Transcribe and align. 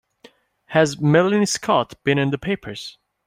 Has 0.65 0.99
Melanie 0.99 1.45
Scott 1.45 1.93
been 2.03 2.17
in 2.17 2.31
the 2.31 2.39
papers? 2.39 2.97